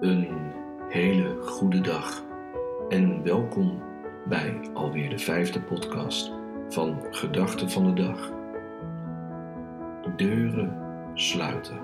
Een 0.00 0.28
hele 0.88 1.36
goede 1.42 1.80
dag 1.80 2.22
en 2.88 3.22
welkom 3.22 3.82
bij 4.28 4.60
alweer 4.74 5.10
de 5.10 5.18
vijfde 5.18 5.60
podcast 5.60 6.32
van 6.68 6.98
Gedachten 7.10 7.70
van 7.70 7.84
de 7.84 8.02
Dag. 8.02 8.32
Deuren 10.16 10.76
sluiten. 11.14 11.80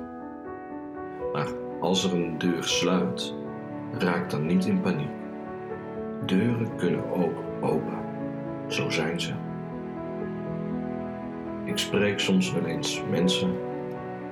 Maar 1.32 1.48
als 1.80 2.04
er 2.04 2.14
een 2.14 2.38
deur 2.38 2.64
sluit, 2.64 3.34
raak 3.98 4.30
dan 4.30 4.46
niet 4.46 4.64
in 4.64 4.80
paniek. 4.80 5.10
Deuren 6.26 6.76
kunnen 6.76 7.10
ook 7.10 7.42
open, 7.60 7.98
zo 8.66 8.90
zijn 8.90 9.20
ze. 9.20 9.32
Ik 11.64 11.78
spreek 11.78 12.18
soms 12.18 12.52
wel 12.52 12.64
eens 12.64 13.02
mensen 13.10 13.54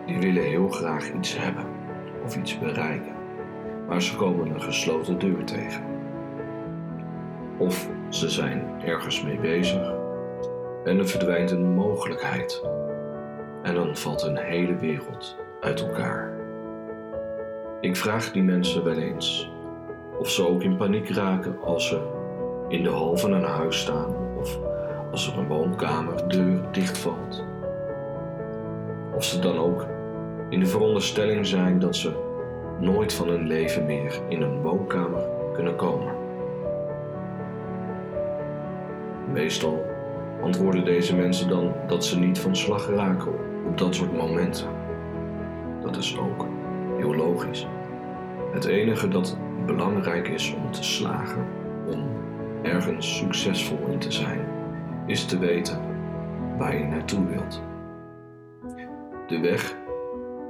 die 0.06 0.18
willen 0.18 0.44
heel 0.44 0.68
graag 0.68 1.12
iets 1.12 1.38
hebben 1.38 1.66
of 2.24 2.36
iets 2.36 2.58
bereiken, 2.58 3.17
maar 3.88 4.02
ze 4.02 4.16
komen 4.16 4.50
een 4.50 4.62
gesloten 4.62 5.18
deur 5.18 5.44
tegen. 5.44 5.82
Of 7.58 7.88
ze 8.08 8.30
zijn 8.30 8.80
ergens 8.84 9.22
mee 9.22 9.38
bezig 9.38 9.92
en 10.84 10.98
er 10.98 11.08
verdwijnt 11.08 11.50
een 11.50 11.74
mogelijkheid 11.74 12.62
en 13.62 13.74
dan 13.74 13.96
valt 13.96 14.22
een 14.22 14.36
hele 14.36 14.76
wereld 14.76 15.36
uit 15.60 15.80
elkaar. 15.80 16.32
Ik 17.80 17.96
vraag 17.96 18.32
die 18.32 18.42
mensen 18.42 18.84
wel 18.84 18.98
eens 18.98 19.52
of 20.18 20.30
ze 20.30 20.48
ook 20.48 20.62
in 20.62 20.76
paniek 20.76 21.10
raken 21.10 21.58
als 21.64 21.88
ze 21.88 22.00
in 22.68 22.82
de 22.82 22.90
hal 22.90 23.16
van 23.16 23.32
een 23.32 23.44
huis 23.44 23.80
staan 23.80 24.16
of 24.38 24.58
als 25.10 25.32
er 25.32 25.38
een 25.38 25.46
woonkamerdeur 25.46 26.60
dichtvalt. 26.72 27.44
Of 29.14 29.24
ze 29.24 29.38
dan 29.38 29.58
ook 29.58 29.86
in 30.48 30.60
de 30.60 30.66
veronderstelling 30.66 31.46
zijn 31.46 31.78
dat 31.78 31.96
ze 31.96 32.27
nooit 32.80 33.12
van 33.12 33.28
hun 33.28 33.46
leven 33.46 33.86
meer 33.86 34.20
in 34.28 34.42
een 34.42 34.60
woonkamer 34.62 35.22
kunnen 35.52 35.76
komen. 35.76 36.14
Meestal 39.32 39.84
antwoorden 40.42 40.84
deze 40.84 41.16
mensen 41.16 41.48
dan 41.48 41.72
dat 41.86 42.04
ze 42.04 42.18
niet 42.18 42.38
van 42.38 42.56
slag 42.56 42.88
raken 42.90 43.32
op 43.66 43.78
dat 43.78 43.94
soort 43.94 44.16
momenten. 44.16 44.68
Dat 45.82 45.96
is 45.96 46.18
ook 46.18 46.46
heel 46.96 47.14
logisch. 47.14 47.66
Het 48.52 48.64
enige 48.64 49.08
dat 49.08 49.38
belangrijk 49.66 50.28
is 50.28 50.54
om 50.54 50.70
te 50.72 50.84
slagen, 50.84 51.46
om 51.86 52.10
ergens 52.62 53.16
succesvol 53.16 53.86
in 53.90 53.98
te 53.98 54.12
zijn, 54.12 54.46
is 55.06 55.24
te 55.24 55.38
weten 55.38 55.80
waar 56.58 56.78
je 56.78 56.84
naartoe 56.84 57.26
wilt. 57.26 57.62
De 59.26 59.40
weg 59.40 59.74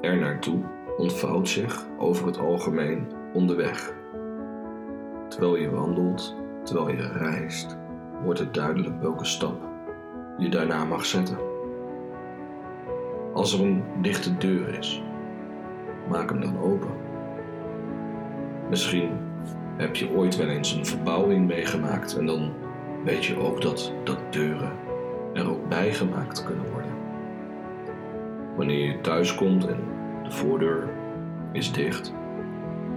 er 0.00 0.16
naartoe 0.16 0.60
ontvouwt 0.98 1.48
zich 1.48 1.86
over 1.98 2.26
het 2.26 2.38
algemeen 2.38 3.06
onderweg. 3.32 3.94
Terwijl 5.28 5.56
je 5.56 5.70
wandelt, 5.70 6.36
terwijl 6.64 6.88
je 6.88 7.12
reist, 7.12 7.78
wordt 8.24 8.38
het 8.38 8.54
duidelijk 8.54 9.00
welke 9.00 9.24
stap 9.24 9.68
je 10.38 10.48
daarna 10.48 10.84
mag 10.84 11.04
zetten. 11.04 11.38
Als 13.32 13.52
er 13.52 13.60
een 13.60 13.82
dichte 14.00 14.36
deur 14.36 14.78
is, 14.78 15.02
maak 16.08 16.30
hem 16.30 16.40
dan 16.40 16.58
open. 16.60 16.90
Misschien 18.68 19.10
heb 19.76 19.96
je 19.96 20.10
ooit 20.10 20.36
wel 20.36 20.48
eens 20.48 20.72
een 20.72 20.86
verbouwing 20.86 21.46
meegemaakt 21.46 22.16
en 22.16 22.26
dan 22.26 22.52
weet 23.04 23.24
je 23.24 23.38
ook 23.38 23.62
dat, 23.62 23.92
dat 24.04 24.18
deuren 24.30 24.72
er 25.32 25.50
ook 25.50 25.68
bij 25.68 25.92
gemaakt 25.92 26.44
kunnen 26.44 26.70
worden. 26.72 26.92
Wanneer 28.56 28.86
je 28.86 29.00
thuis 29.00 29.34
komt 29.34 29.66
en 29.66 29.78
de 30.28 30.34
voordeur 30.34 30.88
is 31.52 31.72
dicht, 31.72 32.12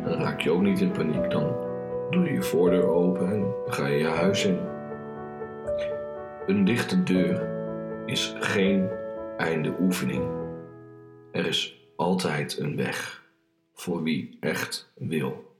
dan 0.03 0.13
raak 0.13 0.41
je 0.41 0.51
ook 0.51 0.61
niet 0.61 0.81
in 0.81 0.91
paniek. 0.91 1.29
Dan 1.29 1.55
doe 2.09 2.25
je 2.25 2.33
je 2.33 2.41
voordeur 2.41 2.87
open 2.87 3.31
en 3.31 3.53
ga 3.65 3.87
je 3.87 3.97
je 3.97 4.07
huis 4.07 4.45
in. 4.45 4.59
Een 6.47 6.65
dichte 6.65 7.03
deur 7.03 7.49
is 8.05 8.35
geen 8.39 8.89
einde 9.37 9.73
oefening. 9.79 10.23
Er 11.31 11.45
is 11.45 11.91
altijd 11.95 12.59
een 12.59 12.75
weg 12.75 13.23
voor 13.73 14.03
wie 14.03 14.37
echt 14.39 14.93
wil. 14.95 15.50